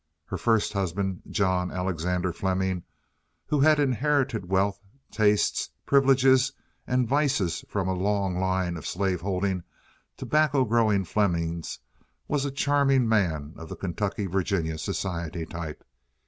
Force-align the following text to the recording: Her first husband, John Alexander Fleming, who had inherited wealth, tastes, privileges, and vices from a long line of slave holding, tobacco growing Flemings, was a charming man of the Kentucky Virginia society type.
Her 0.25 0.37
first 0.39 0.73
husband, 0.73 1.21
John 1.29 1.69
Alexander 1.69 2.33
Fleming, 2.33 2.81
who 3.45 3.59
had 3.59 3.79
inherited 3.79 4.49
wealth, 4.49 4.81
tastes, 5.11 5.69
privileges, 5.85 6.53
and 6.87 7.07
vices 7.07 7.63
from 7.69 7.87
a 7.87 7.93
long 7.93 8.39
line 8.39 8.77
of 8.77 8.87
slave 8.87 9.21
holding, 9.21 9.61
tobacco 10.17 10.65
growing 10.65 11.03
Flemings, 11.03 11.77
was 12.27 12.45
a 12.45 12.51
charming 12.51 13.07
man 13.07 13.53
of 13.57 13.69
the 13.69 13.75
Kentucky 13.75 14.25
Virginia 14.25 14.79
society 14.79 15.45
type. 15.45 15.83